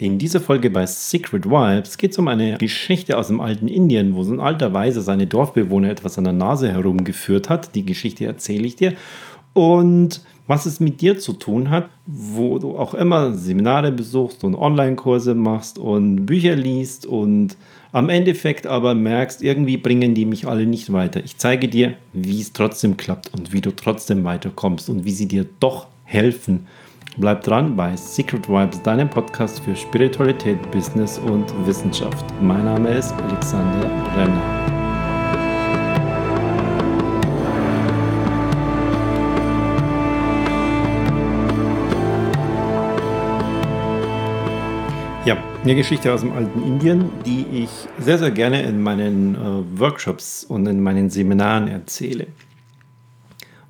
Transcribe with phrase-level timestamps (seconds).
[0.00, 4.14] In dieser Folge bei Secret Vibes geht es um eine Geschichte aus dem alten Indien,
[4.14, 7.74] wo so ein alter Weise seine Dorfbewohner etwas an der Nase herumgeführt hat.
[7.74, 8.94] Die Geschichte erzähle ich dir.
[9.52, 14.54] Und was es mit dir zu tun hat, wo du auch immer Seminare besuchst und
[14.54, 17.58] Online-Kurse machst und Bücher liest und
[17.92, 21.22] am Endeffekt aber merkst, irgendwie bringen die mich alle nicht weiter.
[21.22, 25.28] Ich zeige dir, wie es trotzdem klappt und wie du trotzdem weiterkommst und wie sie
[25.28, 26.66] dir doch helfen
[27.16, 32.24] Bleib dran bei Secret Vibes, deinem Podcast für Spiritualität, Business und Wissenschaft.
[32.40, 34.40] Mein Name ist Alexander Renner.
[45.24, 49.80] Ja, eine Geschichte aus dem alten Indien, die ich sehr, sehr gerne in meinen äh,
[49.80, 52.28] Workshops und in meinen Seminaren erzähle.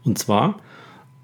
[0.04, 0.60] Und zwar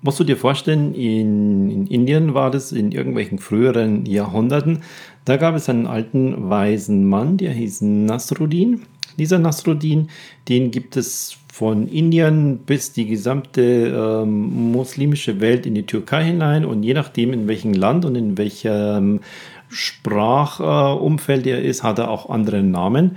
[0.06, 4.82] musst du dir vorstellen, in, in, Indien war das in irgendwelchen früheren Jahrhunderten.
[5.24, 8.82] Da gab es einen alten weisen Mann, der hieß Nasruddin.
[9.18, 10.08] Dieser Nasruddin,
[10.48, 16.64] den gibt es von Indien bis die gesamte ähm, muslimische Welt in die Türkei hinein
[16.64, 19.20] und je nachdem, in welchem Land und in welchem
[19.68, 23.16] Sprachumfeld äh, er ist, hat er auch andere Namen.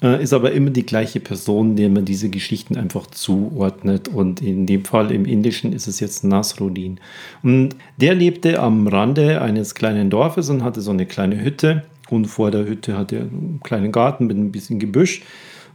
[0.00, 4.08] Äh, ist aber immer die gleiche Person, der man diese Geschichten einfach zuordnet.
[4.08, 7.00] Und in dem Fall im Indischen ist es jetzt Nasruddin.
[7.42, 11.84] Und der lebte am Rande eines kleinen Dorfes und hatte so eine kleine Hütte.
[12.10, 15.22] Und vor der Hütte hatte er einen kleinen Garten mit ein bisschen Gebüsch.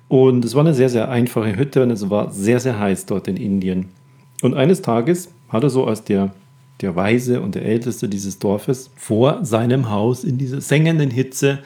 [0.08, 3.28] Und es war eine sehr, sehr einfache Hütte und es war sehr, sehr heiß dort
[3.28, 3.88] in Indien.
[4.42, 6.34] Und eines Tages hat er so als der,
[6.82, 11.60] der Weise und der Älteste dieses Dorfes vor seinem Haus in dieser sengenden Hitze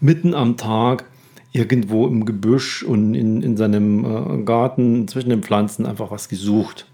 [0.00, 1.04] mitten am Tag
[1.56, 6.86] irgendwo im Gebüsch und in, in seinem äh, Garten zwischen den Pflanzen einfach was gesucht.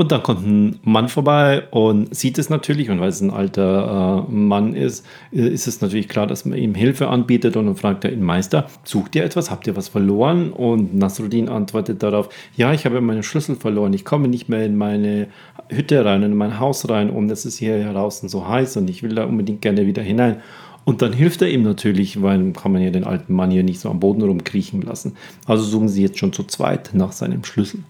[0.00, 4.26] Und dann kommt ein Mann vorbei und sieht es natürlich, und weil es ein alter
[4.26, 7.76] äh, Mann ist, äh, ist es natürlich klar, dass man ihm Hilfe anbietet und dann
[7.76, 9.50] fragt er ihn, Meister, sucht ihr etwas?
[9.50, 10.52] Habt ihr was verloren?
[10.52, 14.78] Und Nasruddin antwortet darauf, ja, ich habe meinen Schlüssel verloren, ich komme nicht mehr in
[14.78, 15.26] meine
[15.68, 19.02] Hütte rein, in mein Haus rein und es ist hier draußen so heiß und ich
[19.02, 20.36] will da unbedingt gerne wieder hinein.
[20.84, 23.80] Und dann hilft er ihm natürlich, weil kann man ja den alten Mann hier nicht
[23.80, 25.16] so am Boden rumkriechen lassen.
[25.46, 27.80] Also suchen sie jetzt schon zu zweit nach seinem Schlüssel.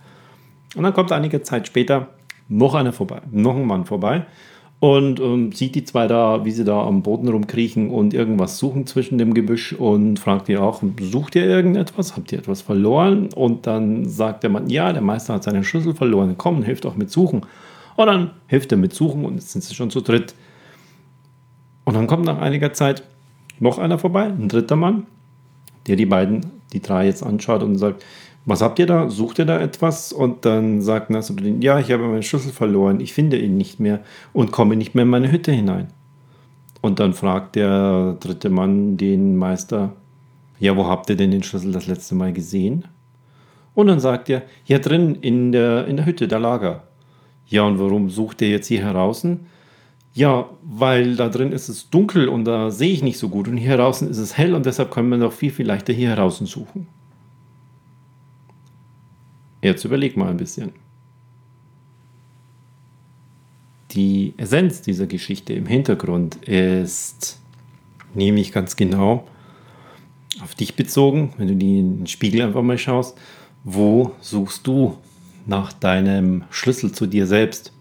[0.77, 2.09] Und dann kommt einige Zeit später
[2.49, 4.27] noch einer vorbei, noch ein Mann vorbei
[4.81, 8.87] und ähm, sieht die zwei da, wie sie da am Boden rumkriechen und irgendwas suchen
[8.87, 12.17] zwischen dem Gebüsch und fragt ihr auch, sucht ihr irgendetwas?
[12.17, 13.28] Habt ihr etwas verloren?
[13.34, 16.34] Und dann sagt der Mann, ja, der Meister hat seinen Schlüssel verloren.
[16.39, 17.43] Komm, hilft auch mit Suchen.
[17.97, 20.34] Und dann hilft er mit Suchen und jetzt sind sie schon zu dritt.
[21.91, 23.03] Und dann kommt nach einiger Zeit
[23.59, 25.09] noch einer vorbei, ein dritter Mann,
[25.89, 28.05] der die beiden, die drei jetzt anschaut und sagt,
[28.45, 29.11] was habt ihr da?
[29.11, 30.12] Sucht ihr da etwas?
[30.12, 34.05] Und dann sagt Nasruddin, ja, ich habe meinen Schlüssel verloren, ich finde ihn nicht mehr
[34.33, 35.89] und komme nicht mehr in meine Hütte hinein.
[36.81, 39.93] Und dann fragt der dritte Mann den Meister,
[40.61, 42.84] ja, wo habt ihr denn den Schlüssel das letzte Mal gesehen?
[43.75, 46.84] Und dann sagt er, hier drin in der, in der Hütte, der Lager.
[47.49, 49.27] Ja, und warum sucht ihr jetzt hier heraus?
[50.12, 53.56] Ja, weil da drin ist es dunkel und da sehe ich nicht so gut und
[53.56, 56.47] hier draußen ist es hell und deshalb kann man doch viel, viel leichter hier draußen
[56.47, 56.88] suchen.
[59.62, 60.72] Jetzt überleg mal ein bisschen.
[63.93, 67.41] Die Essenz dieser Geschichte im Hintergrund ist
[68.15, 69.27] nämlich ganz genau
[70.42, 73.16] auf dich bezogen, wenn du in den Spiegel einfach mal schaust,
[73.65, 74.97] wo suchst du
[75.47, 77.72] nach deinem Schlüssel zu dir selbst?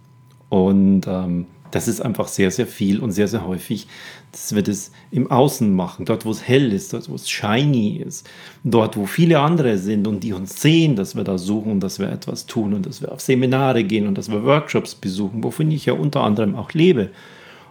[0.49, 3.87] Und ähm, das ist einfach sehr, sehr viel und sehr, sehr häufig,
[4.31, 7.97] dass wir das im Außen machen, dort, wo es hell ist, dort, wo es shiny
[8.05, 8.29] ist,
[8.63, 11.99] dort, wo viele andere sind und die uns sehen, dass wir da suchen und dass
[11.99, 15.71] wir etwas tun und dass wir auf Seminare gehen und dass wir Workshops besuchen, wovon
[15.71, 17.09] ich ja unter anderem auch lebe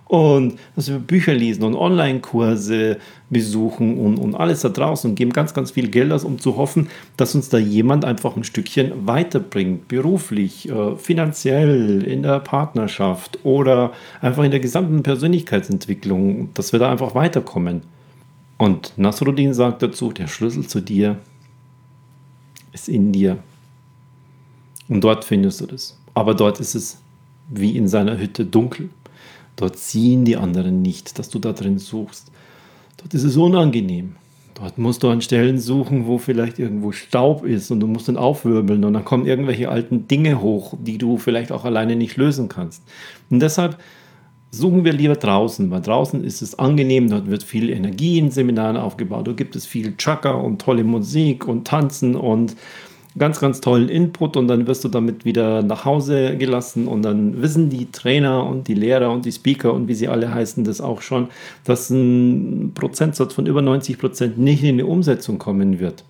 [0.08, 2.96] und dass wir Bücher lesen und Online-Kurse
[3.28, 6.56] besuchen und, und alles da draußen und geben ganz, ganz viel Geld aus, um zu
[6.56, 6.88] hoffen,
[7.18, 13.92] dass uns da jemand einfach ein Stückchen weiterbringt, beruflich, äh, finanziell, in der Partnerschaft oder
[14.22, 17.82] einfach in der gesamten Persönlichkeitsentwicklung, dass wir da einfach weiterkommen.
[18.56, 21.18] Und Nasruddin sagt dazu, der Schlüssel zu dir
[22.72, 23.38] ist in dir.
[24.88, 25.98] Und dort findest du das.
[26.14, 26.98] Aber dort ist es
[27.50, 28.90] wie in seiner Hütte dunkel.
[29.58, 32.30] Dort ziehen die anderen nicht, dass du da drin suchst.
[32.96, 34.14] Dort ist es unangenehm.
[34.54, 38.16] Dort musst du an Stellen suchen, wo vielleicht irgendwo Staub ist und du musst dann
[38.16, 42.48] aufwirbeln und dann kommen irgendwelche alten Dinge hoch, die du vielleicht auch alleine nicht lösen
[42.48, 42.84] kannst.
[43.30, 43.78] Und deshalb
[44.52, 48.76] suchen wir lieber draußen, weil draußen ist es angenehm, dort wird viel Energie in Seminaren
[48.76, 52.56] aufgebaut, dort gibt es viel Chakra und tolle Musik und Tanzen und
[53.18, 57.42] ganz, ganz tollen Input und dann wirst du damit wieder nach Hause gelassen und dann
[57.42, 60.80] wissen die Trainer und die Lehrer und die Speaker und wie sie alle heißen das
[60.80, 61.28] auch schon,
[61.64, 66.04] dass ein Prozentsatz von über 90 Prozent nicht in die Umsetzung kommen wird.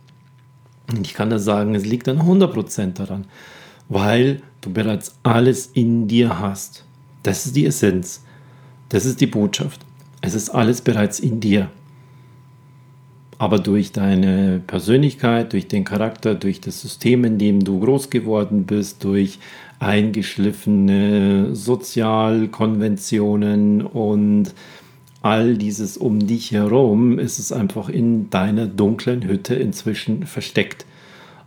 [0.91, 3.25] Und ich kann da sagen, es liegt an 100 Prozent daran,
[3.89, 6.85] weil du bereits alles in dir hast.
[7.23, 8.23] Das ist die Essenz.
[8.89, 9.81] Das ist die Botschaft.
[10.21, 11.71] Es ist alles bereits in dir
[13.39, 18.65] aber durch deine Persönlichkeit, durch den Charakter, durch das System, in dem du groß geworden
[18.65, 19.39] bist, durch
[19.79, 24.53] eingeschliffene Sozialkonventionen und
[25.23, 30.85] all dieses um dich herum, ist es einfach in deiner dunklen Hütte inzwischen versteckt.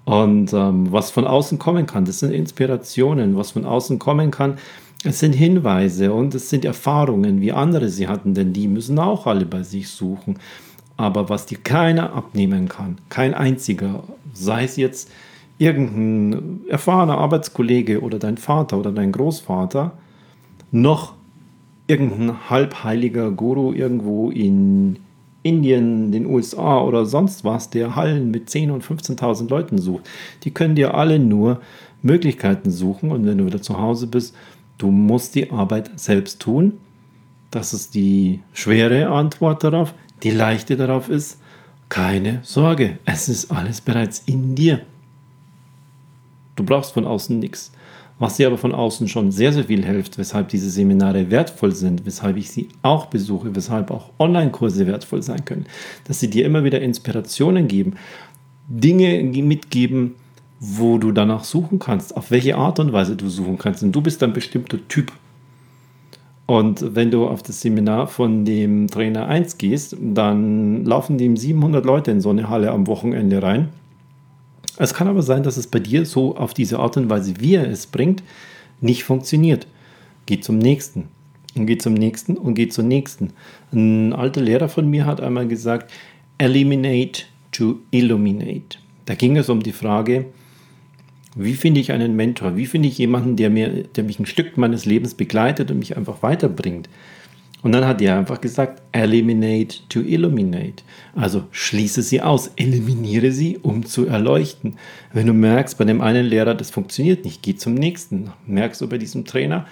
[0.06, 3.36] Und ähm, was von außen kommen kann, das sind Inspirationen.
[3.36, 4.58] Was von außen kommen kann,
[5.04, 9.28] es sind Hinweise und es sind Erfahrungen, wie andere sie hatten, denn die müssen auch
[9.28, 10.38] alle bei sich suchen
[10.98, 14.04] aber was dir keiner abnehmen kann, kein einziger,
[14.34, 15.12] sei es jetzt
[15.58, 19.92] irgendein erfahrener Arbeitskollege oder dein Vater oder dein Großvater,
[20.72, 21.14] noch
[21.88, 24.98] irgendein halbheiliger Guru irgendwo in
[25.44, 30.08] Indien, den USA oder sonst was, der Hallen mit 10.000 und 15.000 Leuten sucht.
[30.44, 31.62] Die können dir alle nur
[32.02, 34.36] Möglichkeiten suchen und wenn du wieder zu Hause bist,
[34.78, 36.74] du musst die Arbeit selbst tun.
[37.50, 39.94] Das ist die schwere Antwort darauf.
[40.23, 41.39] Die leichte darauf ist,
[41.89, 44.81] keine Sorge, es ist alles bereits in dir.
[46.56, 47.71] Du brauchst von außen nichts.
[48.19, 52.06] Was dir aber von außen schon sehr, sehr viel hilft, weshalb diese Seminare wertvoll sind,
[52.06, 55.65] weshalb ich sie auch besuche, weshalb auch Online-Kurse wertvoll sein können,
[56.03, 57.95] dass sie dir immer wieder Inspirationen geben,
[58.69, 60.13] Dinge mitgeben,
[60.59, 63.81] wo du danach suchen kannst, auf welche Art und Weise du suchen kannst.
[63.81, 65.12] Und du bist ein bestimmter Typ.
[66.51, 71.86] Und wenn du auf das Seminar von dem Trainer 1 gehst, dann laufen dem 700
[71.86, 73.69] Leute in so eine Halle am Wochenende rein.
[74.75, 77.56] Es kann aber sein, dass es bei dir so auf diese Art und Weise, wie
[77.56, 78.21] er es bringt,
[78.81, 79.65] nicht funktioniert.
[80.25, 81.07] Geh zum nächsten
[81.56, 83.31] und geh zum nächsten und geh zum nächsten.
[83.71, 85.89] Ein alter Lehrer von mir hat einmal gesagt,
[86.38, 87.24] eliminate
[87.54, 88.77] to illuminate.
[89.06, 90.25] Da ging es um die Frage,
[91.36, 92.57] wie finde ich einen Mentor?
[92.57, 95.95] Wie finde ich jemanden, der, mir, der mich ein Stück meines Lebens begleitet und mich
[95.95, 96.89] einfach weiterbringt?
[97.63, 100.83] Und dann hat er einfach gesagt, eliminate to illuminate.
[101.16, 104.78] Also schließe sie aus, eliminiere sie, um zu erleuchten.
[105.13, 108.31] Wenn du merkst, bei dem einen Lehrer, das funktioniert nicht, geh zum nächsten.
[108.48, 109.68] Merkst du bei diesem Trainer,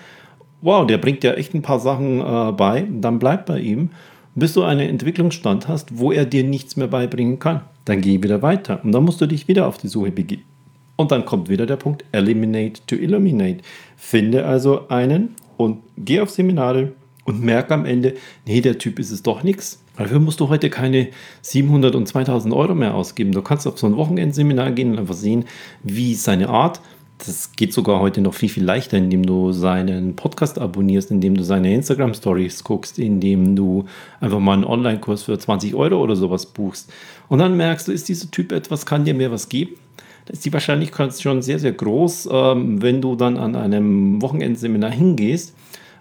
[0.62, 3.90] wow, der bringt ja echt ein paar Sachen äh, bei, dann bleib bei ihm,
[4.36, 7.62] bis du einen Entwicklungsstand hast, wo er dir nichts mehr beibringen kann.
[7.86, 10.49] Dann geh wieder weiter und dann musst du dich wieder auf die Suche begeben
[11.00, 13.60] und dann kommt wieder der Punkt Eliminate to Illuminate.
[13.96, 16.92] Finde also einen und geh auf Seminare
[17.24, 18.16] und merke am Ende,
[18.46, 19.82] nee, der Typ ist es doch nichts.
[19.96, 21.08] Dafür musst du heute keine
[21.42, 23.32] 700 und 2000 Euro mehr ausgeben.
[23.32, 25.46] Du kannst auf so ein Wochenendseminar gehen und einfach sehen,
[25.84, 26.82] wie seine Art.
[27.26, 31.44] Das geht sogar heute noch viel, viel leichter, indem du seinen Podcast abonnierst, indem du
[31.44, 33.86] seine Instagram-Stories guckst, indem du
[34.20, 36.92] einfach mal einen Online-Kurs für 20 Euro oder sowas buchst.
[37.30, 39.76] Und dann merkst du, ist dieser Typ etwas, kann dir mehr was geben?
[40.30, 45.56] Ist die Wahrscheinlichkeit schon sehr, sehr groß, ähm, wenn du dann an einem Wochenendseminar hingehst,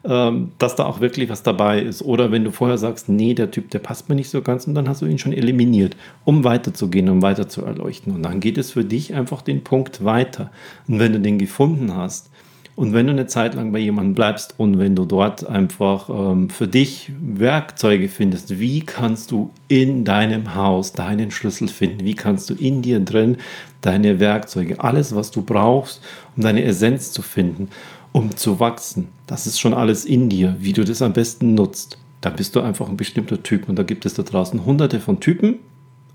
[0.05, 2.03] ähm, dass da auch wirklich was dabei ist.
[2.03, 4.75] Oder wenn du vorher sagst, nee, der Typ, der passt mir nicht so ganz, und
[4.75, 8.15] dann hast du ihn schon eliminiert, um weiterzugehen, um weiter zu erleuchten.
[8.15, 10.51] Und dann geht es für dich einfach den Punkt weiter.
[10.87, 12.31] Und wenn du den gefunden hast,
[12.79, 16.49] und wenn du eine Zeit lang bei jemandem bleibst und wenn du dort einfach ähm,
[16.49, 22.05] für dich Werkzeuge findest, wie kannst du in deinem Haus deinen Schlüssel finden?
[22.05, 23.39] Wie kannst du in dir drin
[23.81, 26.01] deine Werkzeuge, alles, was du brauchst,
[26.37, 27.69] um deine Essenz zu finden,
[28.13, 29.09] um zu wachsen?
[29.27, 31.99] Das ist schon alles in dir, wie du das am besten nutzt.
[32.21, 35.19] Da bist du einfach ein bestimmter Typ und da gibt es da draußen hunderte von
[35.19, 35.57] Typen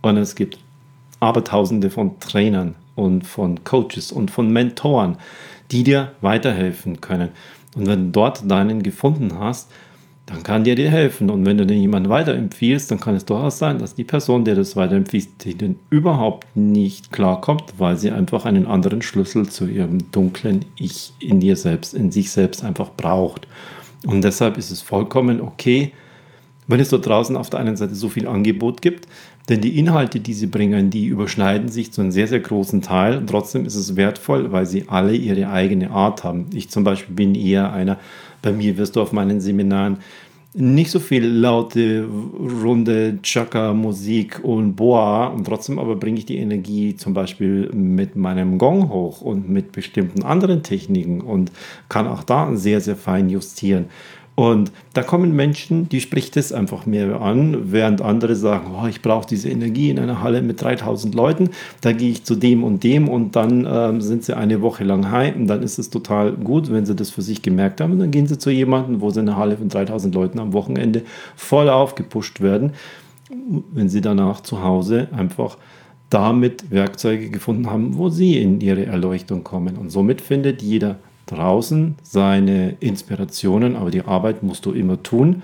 [0.01, 0.59] und es gibt
[1.19, 5.17] Abertausende von Trainern und von Coaches und von Mentoren
[5.73, 7.29] die dir weiterhelfen können.
[7.75, 9.71] Und wenn du dort deinen gefunden hast,
[10.25, 11.29] dann kann der dir helfen.
[11.29, 14.55] Und wenn du den jemanden weiterempfiehlst, dann kann es durchaus sein, dass die Person, der
[14.55, 20.63] das weiterempfiehlt, den überhaupt nicht klarkommt, weil sie einfach einen anderen Schlüssel zu ihrem dunklen
[20.77, 23.47] Ich in dir selbst, in sich selbst einfach braucht.
[24.05, 25.91] Und deshalb ist es vollkommen okay,
[26.67, 29.07] wenn es dort draußen auf der einen Seite so viel Angebot gibt,
[29.49, 33.17] denn die Inhalte, die sie bringen, die überschneiden sich zu einem sehr, sehr großen Teil.
[33.17, 36.47] Und trotzdem ist es wertvoll, weil sie alle ihre eigene Art haben.
[36.53, 37.99] Ich zum Beispiel bin eher einer,
[38.41, 39.97] bei mir wirst du auf meinen Seminaren
[40.55, 42.07] nicht so viel laute,
[42.63, 48.59] runde Chaka-Musik und Boa und trotzdem aber bringe ich die Energie zum Beispiel mit meinem
[48.59, 51.51] Gong hoch und mit bestimmten anderen Techniken und
[51.89, 53.85] kann auch da sehr, sehr fein justieren.
[54.35, 59.03] Und da kommen Menschen, die spricht es einfach mehr an, während andere sagen, oh, ich
[59.03, 62.83] brauche diese Energie in einer Halle mit 3000 Leuten, da gehe ich zu dem und
[62.83, 66.31] dem und dann ähm, sind sie eine Woche lang heim und dann ist es total
[66.31, 69.19] gut, wenn sie das für sich gemerkt haben dann gehen sie zu jemandem, wo sie
[69.19, 71.03] in einer Halle von 3000 Leuten am Wochenende
[71.35, 72.73] voll aufgepusht werden,
[73.71, 75.57] wenn sie danach zu Hause einfach
[76.09, 79.77] damit Werkzeuge gefunden haben, wo sie in ihre Erleuchtung kommen.
[79.77, 85.43] Und somit findet jeder draußen seine Inspirationen, aber die Arbeit musst du immer tun.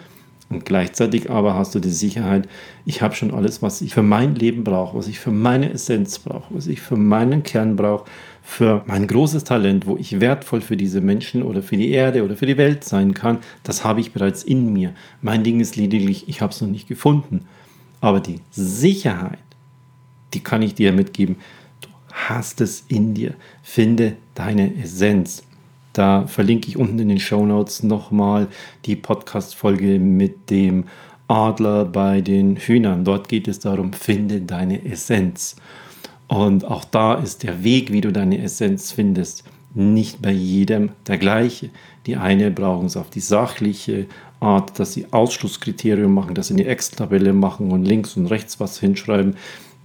[0.50, 2.50] Und gleichzeitig aber hast du die Sicherheit,
[2.84, 6.18] ich habe schon alles, was ich für mein Leben brauche, was ich für meine Essenz
[6.18, 8.06] brauche, was ich für meinen Kern brauche,
[8.42, 12.36] für mein großes Talent, wo ich wertvoll für diese Menschen oder für die Erde oder
[12.36, 14.96] für die Welt sein kann, das habe ich bereits in mir.
[15.22, 17.46] Mein Ding ist lediglich, ich habe es noch nicht gefunden.
[18.02, 19.38] Aber die Sicherheit,
[20.34, 21.36] die kann ich dir mitgeben.
[21.82, 23.36] Du hast es in dir.
[23.62, 25.44] Finde deine Essenz.
[25.94, 28.48] Da verlinke ich unten in den Show Notes nochmal
[28.86, 30.86] die Podcast-Folge mit dem
[31.28, 33.06] Adler bei den Hühnern.
[33.06, 35.56] Dort geht es darum, finde deine Essenz.
[36.28, 39.44] Und auch da ist der Weg, wie du deine Essenz findest,
[39.74, 41.70] nicht bei jedem der gleiche.
[42.06, 44.08] Die eine brauchen es auf die sachliche
[44.40, 48.80] Art, dass sie Ausschlusskriterium machen, dass sie eine Excel-Tabelle machen und links und rechts was
[48.80, 49.36] hinschreiben.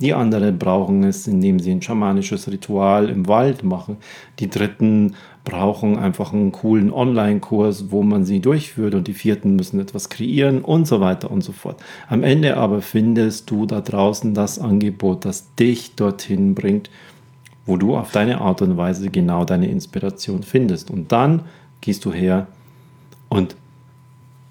[0.00, 3.98] Die anderen brauchen es, indem sie ein schamanisches Ritual im Wald machen.
[4.38, 8.94] Die dritten brauchen einfach einen coolen Online-Kurs, wo man sie durchführt.
[8.94, 11.82] Und die vierten müssen etwas kreieren und so weiter und so fort.
[12.08, 16.90] Am Ende aber findest du da draußen das Angebot, das dich dorthin bringt,
[17.66, 20.90] wo du auf deine Art und Weise genau deine Inspiration findest.
[20.90, 21.42] Und dann
[21.82, 22.46] gehst du her
[23.28, 23.54] und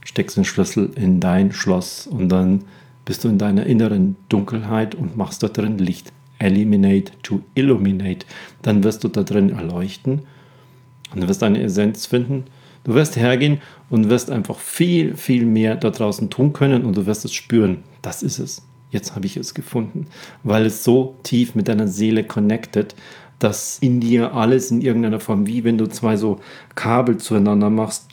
[0.06, 2.66] steckst den Schlüssel in dein Schloss und dann
[3.06, 6.12] bist du in deiner inneren Dunkelheit und machst dort drin Licht.
[6.40, 8.26] Eliminate to illuminate.
[8.62, 10.24] Dann wirst du da drin erleuchten
[11.14, 12.46] und du wirst deine Essenz finden.
[12.84, 17.06] Du wirst hergehen und wirst einfach viel, viel mehr da draußen tun können und du
[17.06, 17.84] wirst es spüren.
[18.02, 18.62] Das ist es.
[18.92, 20.08] Jetzt habe ich es gefunden,
[20.44, 22.94] weil es so tief mit deiner Seele connected,
[23.40, 26.40] dass in dir alles in irgendeiner Form, wie wenn du zwei so
[26.76, 28.10] Kabel zueinander machst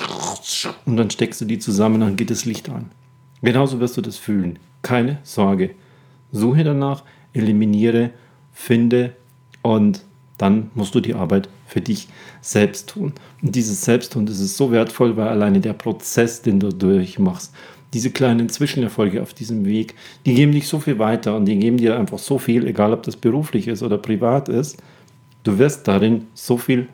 [0.87, 2.91] und dann steckst du die zusammen und dann geht das Licht an.
[3.43, 4.59] Genauso wirst du das fühlen.
[4.83, 5.75] Keine Sorge.
[6.33, 8.11] Suche danach, eliminiere,
[8.53, 9.15] finde
[9.63, 10.05] und
[10.39, 12.09] dann musst du die Arbeit für dich
[12.41, 13.13] selbst tun.
[13.43, 17.53] Und dieses Selbsttun, das ist so wertvoll, weil alleine der Prozess, den du durchmachst,
[17.93, 19.95] diese kleinen Zwischenerfolge auf diesem Weg,
[20.27, 23.03] die geben dich so viel weiter und die geben dir einfach so viel, egal ob
[23.03, 24.79] das beruflich ist oder privat ist.
[25.43, 26.89] Du wirst darin so viel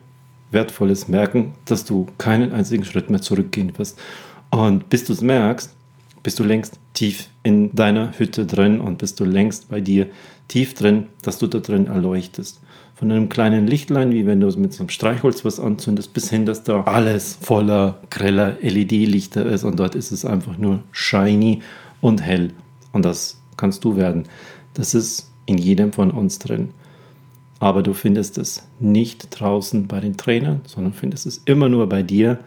[0.51, 3.99] Wertvolles merken, dass du keinen einzigen Schritt mehr zurückgehen wirst.
[4.49, 5.73] Und bis du es merkst,
[6.23, 10.07] bist du längst tief in deiner Hütte drin und bist du längst bei dir
[10.47, 12.59] tief drin, dass du da drin erleuchtest.
[12.97, 16.47] Von einem kleinen Lichtlein, wie wenn du mit so einem Streichholz was anzündest, bis hin,
[16.47, 21.61] dass da alles voller greller LED-Lichter ist und dort ist es einfach nur shiny
[22.01, 22.51] und hell.
[22.93, 24.23] Und das kannst du werden.
[24.73, 26.69] Das ist in jedem von uns drin.
[27.59, 32.01] Aber du findest es nicht draußen bei den Trainern, sondern findest es immer nur bei
[32.01, 32.39] dir.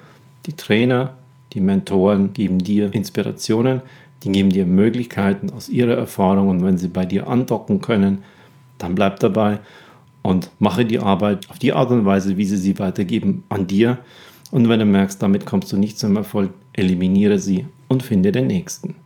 [0.47, 1.15] Die Trainer
[1.53, 3.83] die Mentoren geben dir Inspirationen,
[4.23, 8.23] die geben dir Möglichkeiten aus ihrer Erfahrung und wenn sie bei dir andocken können,
[8.79, 9.59] dann bleib dabei
[10.23, 13.99] und mache die Arbeit auf die Art und Weise, wie sie sie weitergeben, an dir.
[14.51, 18.47] Und wenn du merkst, damit kommst du nicht zum Erfolg, eliminiere sie und finde den
[18.47, 18.97] nächsten.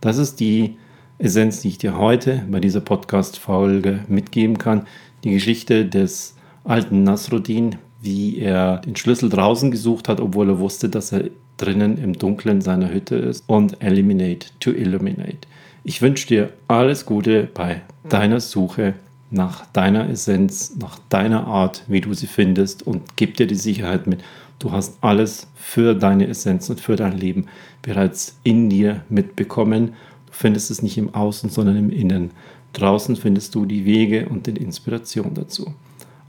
[0.00, 0.76] Das ist die
[1.18, 4.86] Essenz, die ich dir heute bei dieser Podcast-Folge mitgeben kann.
[5.22, 10.88] Die Geschichte des alten Nasruddin, wie er den Schlüssel draußen gesucht hat, obwohl er wusste,
[10.88, 15.48] dass er drinnen im Dunkeln seiner Hütte ist und Eliminate to Illuminate.
[15.84, 18.94] Ich wünsche dir alles Gute bei deiner Suche
[19.30, 24.06] nach deiner Essenz, nach deiner Art, wie du sie findest und gib dir die Sicherheit
[24.06, 24.22] mit,
[24.58, 27.46] du hast alles für deine Essenz und für dein Leben
[27.82, 29.94] bereits in dir mitbekommen.
[30.26, 32.30] Du findest es nicht im Außen, sondern im Innen.
[32.72, 35.74] Draußen findest du die Wege und die Inspiration dazu.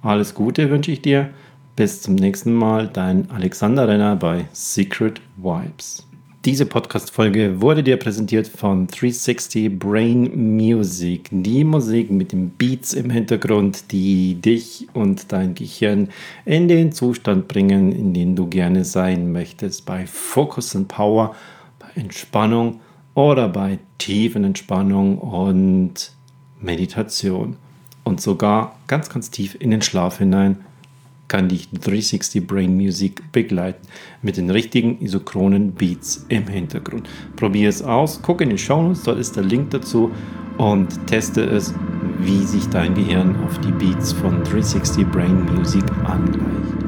[0.02, 1.30] Alles Gute wünsche ich dir.
[1.76, 6.08] Bis zum nächsten Mal, dein Alexander Renner bei Secret Vibes.
[6.46, 11.28] Diese Podcast-Folge wurde dir präsentiert von 360 Brain Music.
[11.32, 16.10] Die Musik mit den Beats im Hintergrund, die dich und dein Gehirn
[16.46, 19.88] in den Zustand bringen, in den du gerne sein möchtest.
[19.88, 21.36] Bei Focus and Power,
[21.80, 22.80] bei Entspannung
[23.16, 26.12] oder bei tiefen Entspannung und
[26.62, 27.58] Meditation.
[28.04, 30.58] Und sogar ganz, ganz tief in den Schlaf hinein
[31.28, 33.88] kann dich 360 Brain Music begleiten
[34.22, 37.10] mit den richtigen isochronen Beats im Hintergrund.
[37.36, 40.12] Probier es aus, guck in den Show Notes, dort ist der Link dazu
[40.58, 41.74] und teste es,
[42.20, 46.85] wie sich dein Gehirn auf die Beats von 360 Brain Music angleicht.